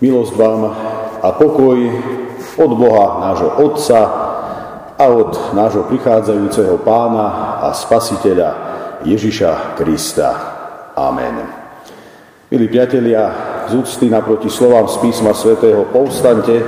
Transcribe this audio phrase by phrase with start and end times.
[0.00, 0.64] Milosť vám
[1.20, 1.76] a pokoj
[2.56, 4.00] od Boha, nášho Otca
[4.96, 8.50] a od nášho prichádzajúceho Pána a Spasiteľa
[9.04, 10.28] Ježiša Krista.
[10.96, 11.44] Amen.
[12.48, 13.28] Milí priatelia,
[13.68, 16.64] z úcty naproti slovám z písma svätého povstante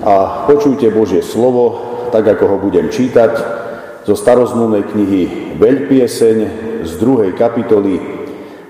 [0.00, 3.60] a počujte Božie slovo, tak ako ho budem čítať,
[4.08, 5.22] zo starozmluvnej knihy
[5.60, 6.38] Veľpieseň
[6.80, 8.00] z druhej kapitoly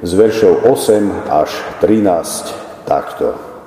[0.02, 3.57] z veršov 8 až 13 takto.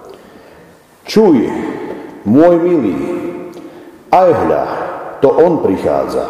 [1.11, 1.43] Čuj,
[2.23, 2.95] môj milý,
[4.15, 4.63] aj hľa,
[5.19, 6.23] to on prichádza.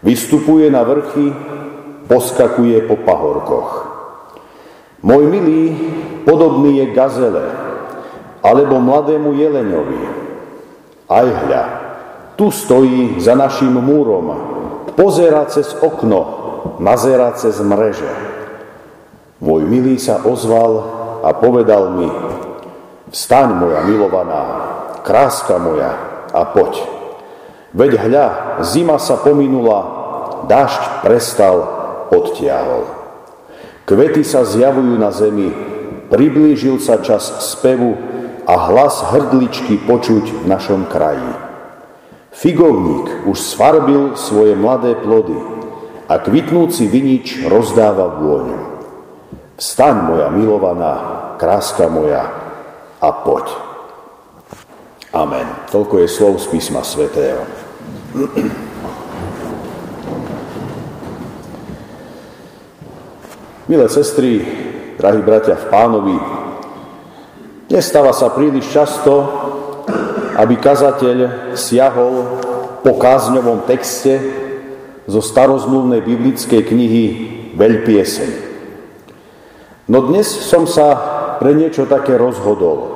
[0.00, 1.28] Vystupuje na vrchy,
[2.08, 3.70] poskakuje po pahorkoch.
[5.04, 5.76] Môj milý,
[6.24, 7.52] podobný je gazele,
[8.40, 10.02] alebo mladému jeleňovi.
[11.12, 11.64] Aj hľa,
[12.40, 14.32] tu stojí za našim múrom,
[14.96, 16.24] pozera cez okno,
[16.80, 18.08] nazera cez mreže.
[19.36, 20.80] Môj milý sa ozval
[21.20, 22.08] a povedal mi,
[23.06, 24.42] Vstaň, moja milovaná,
[25.06, 25.94] kráska moja,
[26.34, 26.82] a poď.
[27.70, 28.26] Veď hľa,
[28.66, 29.78] zima sa pominula,
[30.50, 31.56] dážď prestal,
[32.10, 32.82] odtiahol.
[33.86, 35.54] Kvety sa zjavujú na zemi,
[36.10, 37.94] priblížil sa čas spevu
[38.42, 41.30] a hlas hrdličky počuť v našom kraji.
[42.34, 45.38] Figovník už sfarbil svoje mladé plody
[46.10, 48.58] a kvitnúci vinič rozdáva vôňu.
[49.56, 50.94] Vstaň, moja milovaná,
[51.38, 52.45] kráska moja,
[53.00, 53.50] a poď.
[55.16, 55.46] Amen.
[55.72, 57.44] Toľko je slov z písma svätého.
[63.66, 64.46] Milé sestry,
[64.94, 66.14] drahí bratia v pánovi,
[67.66, 69.26] nestáva sa príliš často,
[70.36, 72.38] aby kazateľ siahol
[72.84, 74.20] po kázňovom texte
[75.08, 77.04] zo starozmluvnej biblickej knihy
[77.56, 78.30] Veľpieseň.
[79.88, 81.15] No dnes som sa
[81.46, 82.90] pre niečo také rozhodol.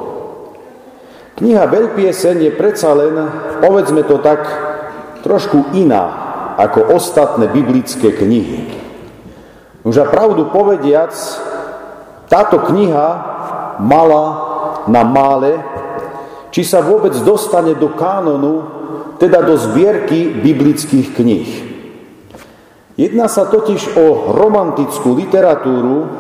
[1.38, 3.14] Kniha Veľpieseň je predsa len,
[3.62, 4.42] povedzme to tak,
[5.22, 6.10] trošku iná
[6.58, 8.74] ako ostatné biblické knihy.
[9.86, 11.14] Už a pravdu povediac,
[12.26, 13.08] táto kniha
[13.78, 14.24] mala
[14.90, 15.62] na mále,
[16.50, 18.66] či sa vôbec dostane do kánonu,
[19.22, 21.50] teda do zbierky biblických kníh.
[22.98, 26.10] Jedná sa totiž o romantickú literatúru,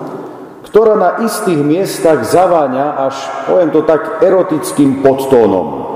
[0.70, 3.16] ktorá na istých miestach zaváňa až,
[3.50, 5.90] poviem to tak, erotickým podtónom.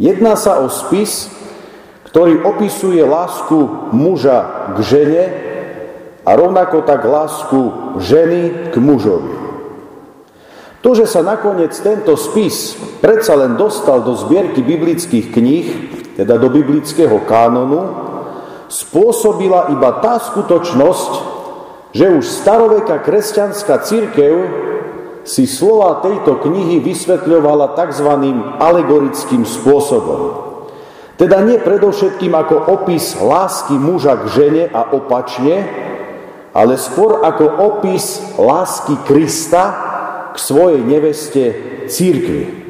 [0.00, 1.28] Jedná sa o spis,
[2.08, 5.24] ktorý opisuje lásku muža k žene
[6.24, 7.60] a rovnako tak lásku
[8.00, 9.34] ženy k mužovi.
[10.80, 15.68] To, že sa nakoniec tento spis predsa len dostal do zbierky biblických kníh,
[16.16, 17.92] teda do biblického kánonu,
[18.72, 21.33] spôsobila iba tá skutočnosť,
[21.94, 24.34] že už staroveká kresťanská církev
[25.24, 28.10] si slova tejto knihy vysvetľovala tzv.
[28.60, 30.20] alegorickým spôsobom.
[31.14, 35.62] Teda nie predovšetkým ako opis lásky muža k žene a opačne,
[36.50, 39.64] ale skôr ako opis lásky Krista
[40.34, 41.42] k svojej neveste
[41.86, 42.66] církvi.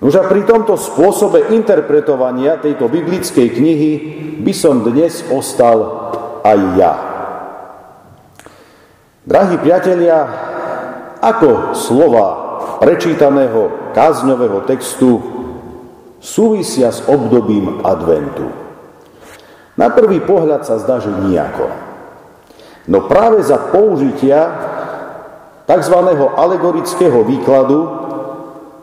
[0.00, 3.92] Nož a pri tomto spôsobe interpretovania tejto biblickej knihy
[4.40, 6.08] by som dnes ostal
[6.40, 7.09] aj ja.
[9.30, 10.26] Drahí priatelia,
[11.22, 12.28] ako slova
[12.82, 15.22] prečítaného kázňového textu
[16.18, 18.50] súvisia s obdobím adventu?
[19.78, 21.70] Na prvý pohľad sa zdá, že nijako.
[22.90, 24.50] No práve za použitia
[25.62, 25.96] tzv.
[26.34, 27.86] alegorického výkladu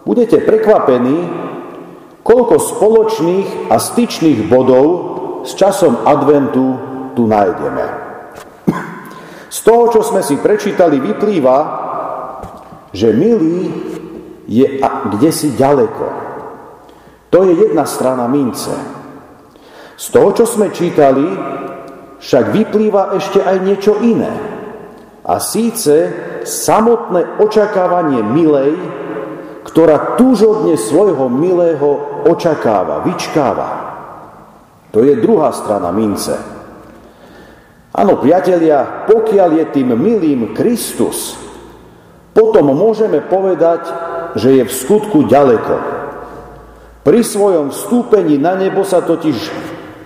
[0.07, 1.27] budete prekvapení,
[2.23, 4.87] koľko spoločných a styčných bodov
[5.43, 6.79] s časom adventu
[7.19, 8.06] tu nájdeme.
[9.47, 11.57] Z toho, čo sme si prečítali, vyplýva,
[12.91, 13.71] že milý
[14.47, 16.05] je kde si ďaleko.
[17.31, 18.71] To je jedna strana mince.
[19.99, 21.27] Z toho, čo sme čítali,
[22.23, 24.31] však vyplýva ešte aj niečo iné.
[25.27, 26.11] A síce
[26.47, 28.79] samotné očakávanie milej,
[29.67, 33.69] ktorá túžobne svojho milého očakáva, vyčkáva.
[34.95, 36.56] To je druhá strana mince.
[37.97, 41.33] Áno, priatelia, pokiaľ je tým milým Kristus,
[42.29, 43.89] potom môžeme povedať,
[44.37, 45.73] že je v skutku ďaleko.
[47.01, 49.49] Pri svojom vstúpení na nebo sa totiž,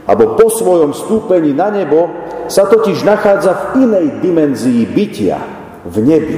[0.08, 2.08] alebo po svojom vstúpení na nebo
[2.48, 5.44] sa totiž nachádza v inej dimenzii bytia,
[5.84, 6.38] v nebi.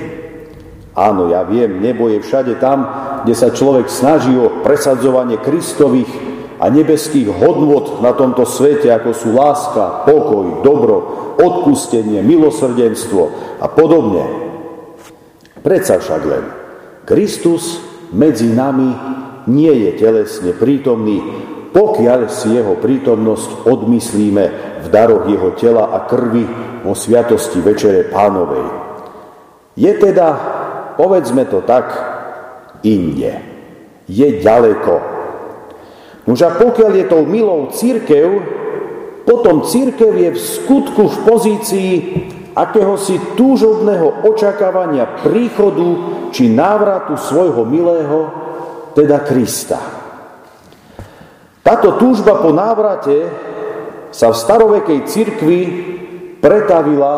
[0.97, 2.89] Áno, ja viem, nebo je všade tam,
[3.21, 6.32] kde sa človek snaží o presadzovanie Kristových
[6.63, 10.95] a nebeských hodnot na tomto svete, ako sú láska, pokoj, dobro,
[11.36, 13.21] odpustenie, milosrdenstvo
[13.60, 14.24] a podobne.
[15.60, 16.45] Predsa však len,
[17.04, 17.83] Kristus
[18.15, 18.95] medzi nami
[19.51, 21.19] nie je telesne prítomný,
[21.75, 24.45] pokiaľ si jeho prítomnosť odmyslíme
[24.80, 26.48] v daroch jeho tela a krvi
[26.88, 28.68] o sviatosti Večere Pánovej.
[29.75, 30.30] Je teda,
[30.95, 31.92] povedzme to tak,
[32.88, 33.36] inde.
[34.07, 35.12] Je ďaleko.
[36.23, 38.27] Nož a pokiaľ je tou milou církev,
[39.27, 41.91] potom církev je v skutku v pozícii
[42.53, 45.89] akéhosi túžobného očakávania príchodu
[46.31, 48.29] či návratu svojho milého,
[48.93, 49.79] teda Krista.
[51.63, 53.31] Táto túžba po návrate
[54.13, 55.61] sa v starovekej cirkvi
[56.37, 57.15] pretavila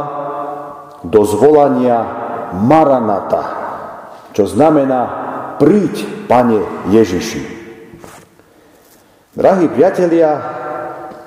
[1.03, 1.99] do zvolania
[2.55, 3.43] Maranata,
[4.31, 5.01] čo znamená
[5.57, 7.64] príď, Pane Ježiši.
[9.35, 10.31] Drahí priatelia,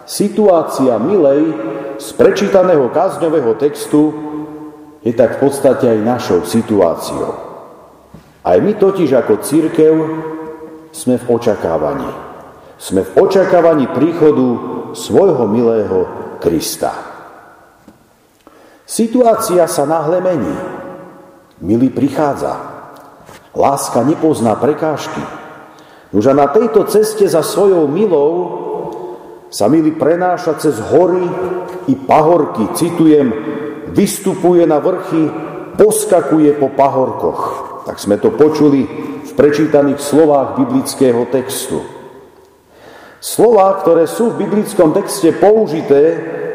[0.08, 1.52] situácia milej
[2.00, 4.16] z prečítaného kázňového textu
[5.04, 7.36] je tak v podstate aj našou situáciou.
[8.40, 9.92] Aj my totiž ako církev
[10.88, 12.08] sme v očakávaní.
[12.80, 14.48] Sme v očakávaní príchodu
[14.96, 16.08] svojho milého
[16.40, 16.96] Krista.
[18.88, 20.56] Situácia sa náhle mení.
[21.60, 22.56] Milý prichádza.
[23.52, 25.20] Láska nepozná prekážky.
[26.08, 28.32] Už a na tejto ceste za svojou milou
[29.52, 31.24] sa milý prenáša cez hory
[31.88, 32.68] i pahorky.
[32.72, 33.28] Citujem,
[33.92, 35.28] vystupuje na vrchy,
[35.76, 37.42] poskakuje po pahorkoch.
[37.84, 38.84] Tak sme to počuli
[39.24, 41.80] v prečítaných slovách biblického textu.
[43.20, 46.02] Slová, ktoré sú v biblickom texte použité,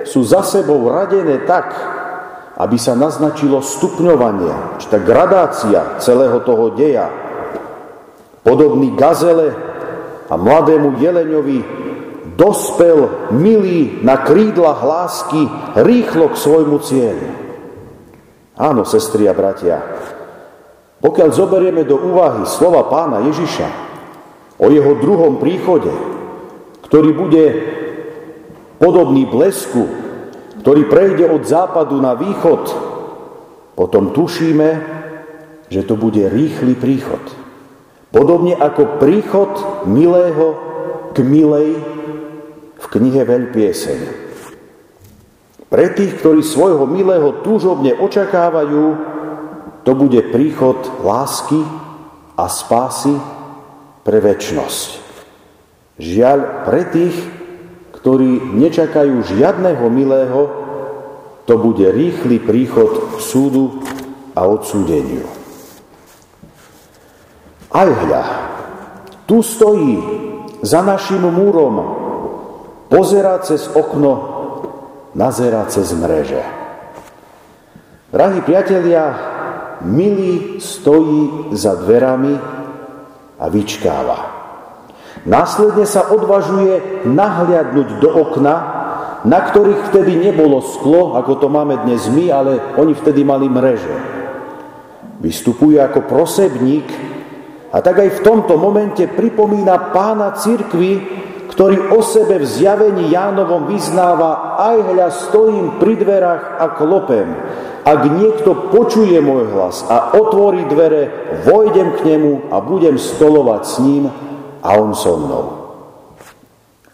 [0.08, 1.76] sú za sebou radené tak,
[2.58, 7.10] aby sa naznačilo stupňovanie, či tá gradácia celého toho deja.
[8.44, 9.56] Podobný gazele
[10.28, 11.60] a mladému jeleňovi
[12.36, 15.48] dospel milý na krídlach lásky
[15.80, 17.30] rýchlo k svojmu cieľu.
[18.60, 19.82] Áno, sestri a bratia,
[21.02, 23.68] pokiaľ zoberieme do úvahy slova pána Ježiša
[24.62, 25.90] o jeho druhom príchode,
[26.86, 27.46] ktorý bude
[28.78, 29.90] podobný blesku,
[30.62, 32.64] ktorý prejde od západu na východ,
[33.74, 34.70] potom tušíme,
[35.68, 37.43] že to bude rýchly príchod.
[38.14, 39.50] Podobne ako príchod
[39.90, 40.54] milého
[41.18, 41.82] k milej
[42.78, 44.00] v knihe Veľ pieseň.
[45.66, 48.86] Pre tých, ktorí svojho milého túžobne očakávajú,
[49.82, 51.58] to bude príchod lásky
[52.38, 53.18] a spásy
[54.06, 55.02] pre väčnosť.
[55.98, 57.18] Žiaľ, pre tých,
[57.98, 60.42] ktorí nečakajú žiadného milého,
[61.50, 63.82] to bude rýchly príchod k súdu
[64.38, 65.43] a odsúdeniu.
[67.74, 68.24] Aj hľa,
[69.26, 69.98] tu stojí
[70.62, 71.82] za našim múrom,
[72.86, 74.14] pozera cez okno,
[75.18, 76.38] nazera cez mreže.
[78.14, 79.18] Drahí priatelia,
[79.82, 82.38] milý stojí za dverami
[83.42, 84.18] a vyčkáva.
[85.26, 88.56] Následne sa odvažuje nahliadnúť do okna,
[89.26, 93.98] na ktorých vtedy nebolo sklo, ako to máme dnes my, ale oni vtedy mali mreže.
[95.26, 97.13] Vystupuje ako prosebník
[97.74, 101.02] a tak aj v tomto momente pripomína pána cirkvy,
[101.50, 107.30] ktorý o sebe v zjavení Jánovom vyznáva, aj hľa stojím pri dverách a klopem.
[107.84, 113.76] Ak niekto počuje môj hlas a otvorí dvere, vojdem k nemu a budem stolovať s
[113.84, 114.08] ním
[114.64, 115.46] a on so mnou.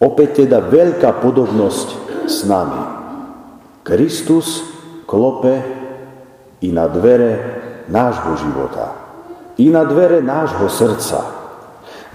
[0.00, 1.88] Opäť teda veľká podobnosť
[2.26, 2.82] s nami.
[3.84, 4.64] Kristus
[5.08, 5.60] klope
[6.60, 7.30] i na dvere
[7.88, 8.99] nášho života,
[9.60, 11.20] i na dvere nášho srdca.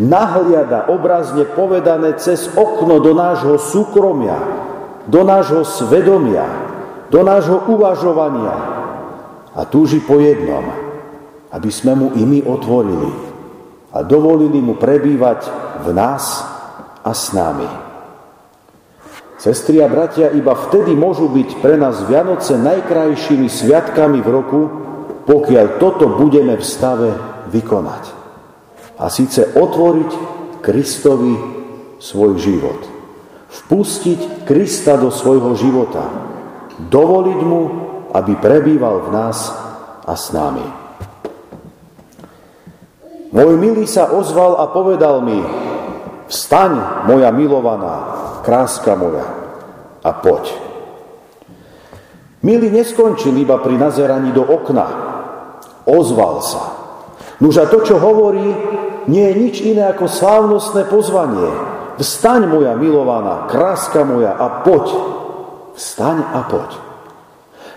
[0.01, 4.35] Nahliada obrazne povedané cez okno do nášho súkromia,
[5.05, 6.43] do nášho svedomia,
[7.13, 8.55] do nášho uvažovania
[9.55, 10.65] a túži po jednom,
[11.53, 13.11] aby sme mu i my otvorili
[13.95, 15.47] a dovolili mu prebývať
[15.85, 16.43] v nás
[17.05, 17.69] a s nami.
[19.39, 24.61] Sestri a bratia, iba vtedy môžu byť pre nás Vianoce najkrajšími sviatkami v roku,
[25.23, 28.03] pokiaľ toto budeme v stave vykonať.
[28.95, 30.11] A síce otvoriť
[30.63, 31.35] Kristovi
[31.99, 32.81] svoj život.
[33.65, 36.03] Vpustiť Krista do svojho života.
[36.79, 37.61] Dovoliť mu,
[38.11, 39.37] aby prebýval v nás
[40.03, 40.65] a s nami.
[43.35, 45.43] Môj milý sa ozval a povedal mi,
[46.31, 47.95] vstaň, moja milovaná,
[48.47, 49.27] kráska moja,
[49.99, 50.55] a poď.
[52.45, 54.85] Milý neskončil iba pri nazeraní do okna.
[55.89, 56.84] Ozval sa.
[57.39, 58.47] Nuž a to, čo hovorí,
[59.11, 61.51] nie je nič iné ako slávnostné pozvanie.
[61.99, 64.91] Vstaň, moja milovaná, kráska moja, a poď.
[65.75, 66.69] Vstaň a poď.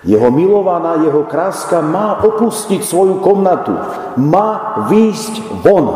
[0.07, 3.75] Jeho milovaná, jeho kráska má opustiť svoju komnatu,
[4.15, 5.35] má výjsť
[5.67, 5.87] von.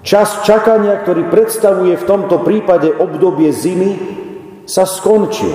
[0.00, 3.92] Čas čakania, ktorý predstavuje v tomto prípade obdobie zimy,
[4.64, 5.52] sa skončil.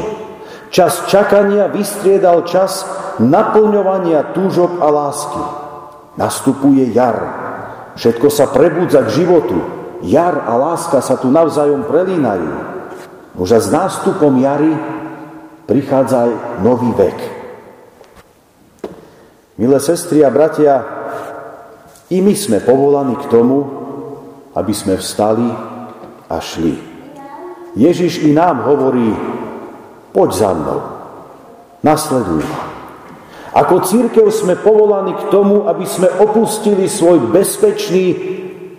[0.69, 2.85] Čas čakania vystriedal čas
[3.17, 5.62] naplňovania túžob a lásky.
[6.13, 7.17] Nastupuje jar.
[7.98, 9.58] Všetko sa prebudza k životu.
[10.03, 12.51] Jar a láska sa tu navzájom prelínajú.
[13.39, 14.74] Už s nástupom jary
[15.65, 17.17] prichádza aj nový vek.
[19.58, 20.82] Milé sestry a bratia,
[22.10, 23.65] i my sme povolaní k tomu,
[24.53, 25.50] aby sme vstali
[26.29, 26.77] a šli.
[27.74, 29.13] Ježiš i nám hovorí,
[30.13, 30.79] poď za mnou,
[31.82, 32.73] nasleduj ma.
[33.53, 38.17] Ako církev sme povolaní k tomu, aby sme opustili svoj bezpečný,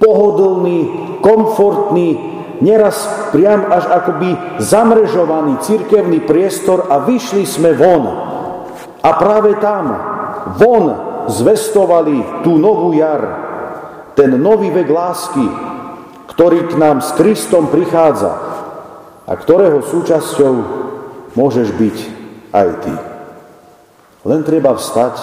[0.03, 0.79] pohodlný,
[1.23, 2.19] komfortný,
[2.59, 8.05] neraz priam až akoby zamrežovaný cirkevný priestor a vyšli sme von.
[8.99, 9.85] A práve tam,
[10.59, 10.87] von,
[11.31, 13.23] zvestovali tú novú jar,
[14.19, 15.47] ten nový vek lásky,
[16.35, 18.35] ktorý k nám s Kristom prichádza
[19.23, 20.55] a ktorého súčasťou
[21.39, 21.97] môžeš byť
[22.51, 23.14] aj ty.
[24.25, 25.15] Len treba vstať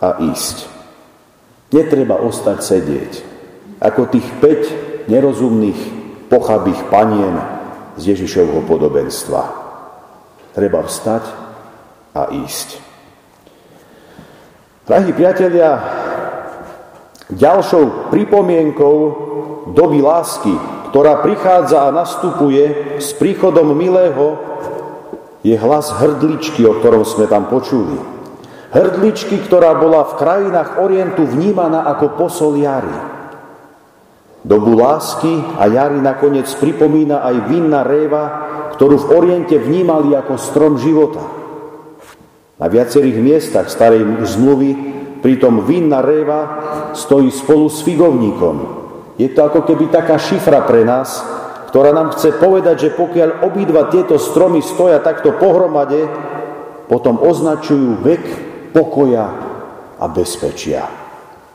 [0.00, 0.64] a ísť.
[1.70, 3.12] Netreba ostať sedieť,
[3.78, 5.80] ako tých 5 nerozumných
[6.32, 7.36] pochabých panien
[8.00, 9.42] z Ježišovho podobenstva.
[10.56, 11.24] Treba vstať
[12.16, 12.80] a ísť.
[14.88, 15.78] Drahí priatelia,
[17.30, 18.96] ďalšou pripomienkou
[19.70, 20.50] doby lásky,
[20.90, 24.34] ktorá prichádza a nastupuje s príchodom milého,
[25.46, 28.19] je hlas hrdličky, o ktorom sme tam počuli.
[28.70, 32.94] Hrdličky, ktorá bola v krajinách Orientu vnímaná ako posol jary.
[34.46, 38.24] Dobu lásky a jary nakoniec pripomína aj vinná réva,
[38.78, 41.18] ktorú v Oriente vnímali ako strom života.
[42.62, 44.70] Na viacerých miestach starej zmluvy
[45.18, 46.40] pritom vinná réva
[46.94, 48.56] stojí spolu s figovníkom.
[49.18, 51.26] Je to ako keby taká šifra pre nás,
[51.74, 56.06] ktorá nám chce povedať, že pokiaľ obidva tieto stromy stoja takto pohromade,
[56.86, 59.26] potom označujú vek pokoja
[60.00, 60.88] a bezpečia.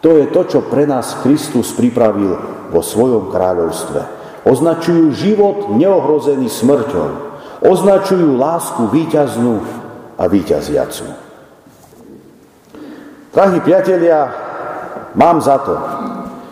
[0.06, 2.38] To je to, čo pre nás Kristus pripravil
[2.70, 4.02] vo svojom kráľovstve.
[4.46, 7.08] Označujú život neohrozený smrťou.
[7.66, 9.66] Označujú lásku víťaznú
[10.22, 11.10] a víťaziacu.
[13.34, 14.30] Drahí priatelia,
[15.18, 15.76] mám za to,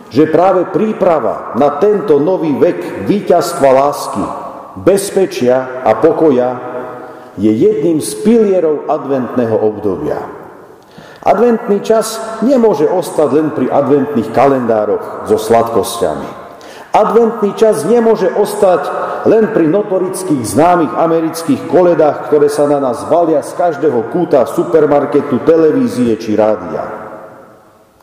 [0.10, 4.24] že práve príprava na tento nový vek víťazstva lásky,
[4.82, 6.50] bezpečia a pokoja
[7.38, 10.33] je jedným z pilierov adventného obdobia.
[11.24, 16.44] Adventný čas nemôže ostať len pri adventných kalendároch so sladkosťami.
[16.92, 18.82] Adventný čas nemôže ostať
[19.24, 25.48] len pri notorických známych amerických koledách, ktoré sa na nás valia z každého kúta supermarketu,
[25.48, 26.84] televízie či rádia.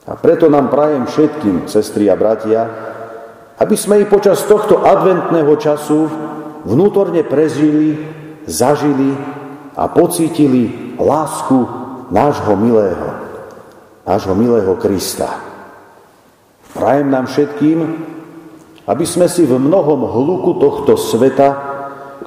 [0.08, 2.66] A preto nám prajem všetkým, sestri a bratia,
[3.60, 6.08] aby sme i počas tohto adventného času
[6.64, 8.00] vnútorne prežili,
[8.48, 9.12] zažili
[9.76, 11.79] a pocítili lásku
[12.10, 13.08] nášho milého,
[14.02, 15.40] nášho milého Krista.
[16.74, 17.78] Prajem nám všetkým,
[18.86, 21.48] aby sme si v mnohom hluku tohto sveta,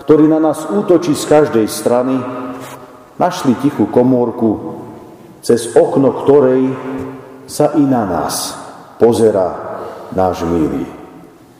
[0.04, 2.16] ktorý na nás útočí z každej strany,
[3.20, 4.80] našli tichú komórku,
[5.44, 6.72] cez okno ktorej
[7.48, 8.56] sa i na nás
[8.96, 9.80] pozera
[10.16, 10.88] náš milý.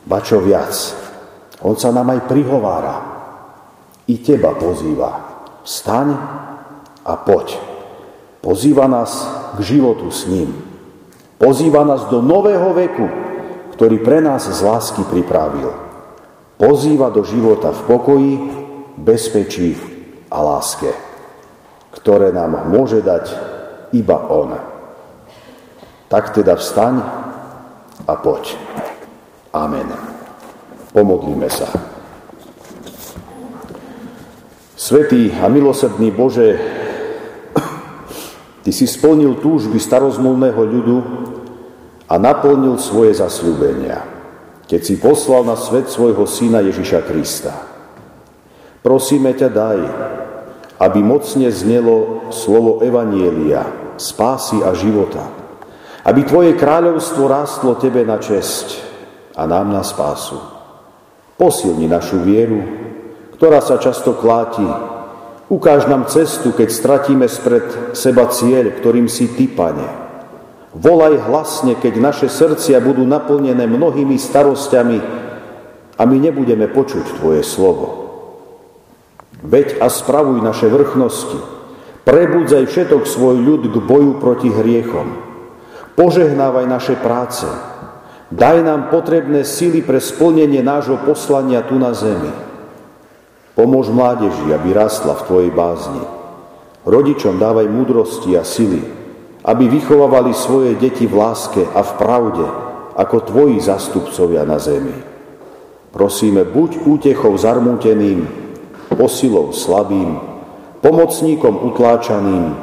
[0.04, 0.72] Ba čo viac,
[1.64, 2.96] on sa nám aj prihovára.
[4.04, 5.12] I teba pozýva.
[5.64, 6.08] Vstaň
[7.08, 7.73] a poď.
[8.44, 9.24] Pozýva nás
[9.56, 10.52] k životu s ním.
[11.40, 13.08] Pozýva nás do nového veku,
[13.72, 15.72] ktorý pre nás z lásky pripravil.
[16.60, 18.32] Pozýva do života v pokoji,
[19.00, 19.72] bezpečí
[20.28, 20.92] a láske,
[21.96, 23.32] ktoré nám môže dať
[23.96, 24.52] iba On.
[26.12, 27.00] Tak teda vstaň
[28.04, 28.60] a poď.
[29.56, 29.88] Amen.
[30.92, 31.66] Pomodlíme sa.
[34.76, 36.60] Svetý a milosrdný Bože,
[38.64, 40.98] Ty si splnil túžby starozmluvného ľudu
[42.08, 44.00] a naplnil svoje zasľúbenia,
[44.64, 47.52] keď si poslal na svet svojho syna Ježiša Krista.
[48.80, 49.80] Prosíme ťa daj,
[50.80, 53.68] aby mocne znelo slovo Evanielia,
[54.00, 55.28] spásy a života,
[56.08, 58.80] aby Tvoje kráľovstvo rástlo Tebe na česť
[59.36, 60.40] a nám na spásu.
[61.36, 62.64] Posilni našu vieru,
[63.36, 64.64] ktorá sa často kláti
[65.52, 69.88] Ukáž nám cestu, keď stratíme spred seba cieľ, ktorým si Ty, Pane.
[70.74, 74.98] Volaj hlasne, keď naše srdcia budú naplnené mnohými starostiami
[75.94, 77.86] a my nebudeme počuť Tvoje slovo.
[79.44, 81.38] Veď a spravuj naše vrchnosti.
[82.08, 85.20] Prebudzaj všetok svoj ľud k boju proti hriechom.
[85.94, 87.46] Požehnávaj naše práce.
[88.32, 92.53] Daj nám potrebné sily pre splnenie nášho poslania tu na zemi.
[93.54, 96.02] Pomôž mládeži, aby rastla v Tvojej bázni.
[96.82, 98.82] Rodičom dávaj múdrosti a sily,
[99.46, 102.46] aby vychovávali svoje deti v láske a v pravde,
[102.98, 104.94] ako Tvoji zastupcovia na zemi.
[105.94, 108.26] Prosíme, buď útechou zarmúteným,
[108.98, 110.18] posilou slabým,
[110.82, 112.58] pomocníkom utláčaným,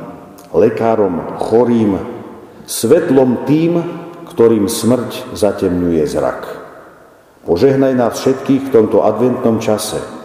[0.52, 1.96] lekárom chorým,
[2.68, 3.80] svetlom tým,
[4.28, 6.42] ktorým smrť zatemňuje zrak.
[7.48, 10.21] Požehnaj nás všetkých v tomto adventnom čase,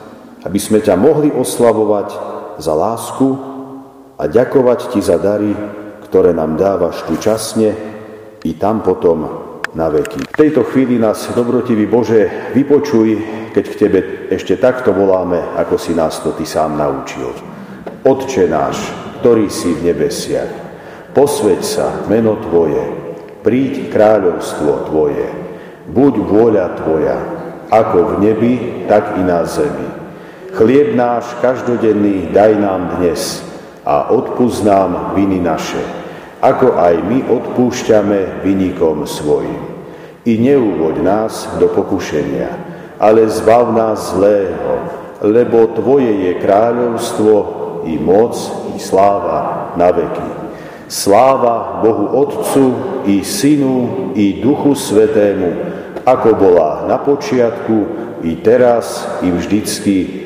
[0.46, 2.08] aby sme ťa mohli oslavovať
[2.62, 3.28] za lásku
[4.14, 5.50] a ďakovať ti za dary,
[6.06, 7.74] ktoré nám dávaš tu časne
[8.46, 9.26] i tam potom
[9.74, 10.22] na veky.
[10.30, 13.08] V tejto chvíli nás, dobrotivý Bože, vypočuj,
[13.50, 14.00] keď k Tebe
[14.30, 17.34] ešte takto voláme, ako si nás to Ty sám naučil.
[18.06, 18.78] Otče náš,
[19.20, 20.48] ktorý si v nebesiach,
[21.10, 22.86] posveď sa meno Tvoje,
[23.42, 25.26] príď kráľovstvo Tvoje,
[25.90, 27.18] buď vôľa Tvoja,
[27.66, 28.54] ako v nebi,
[28.86, 29.85] tak i na zemi.
[30.56, 33.44] Chlieb náš každodenný daj nám dnes
[33.84, 35.84] a odpúsť nám viny naše,
[36.40, 39.60] ako aj my odpúšťame vynikom svojim.
[40.25, 42.48] I neúvoď nás do pokušenia,
[42.96, 44.80] ale zbav nás zlého,
[45.20, 47.34] lebo Tvoje je kráľovstvo,
[47.84, 48.40] i moc,
[48.72, 50.56] i sláva na veky.
[50.88, 52.66] Sláva Bohu Otcu,
[53.04, 55.52] i Synu, i Duchu Svetému,
[56.08, 60.25] ako bola na počiatku, i teraz, i vždycky,